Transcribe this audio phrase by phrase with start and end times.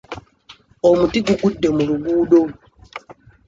[0.89, 2.41] Omuti gugudde mu luguudo.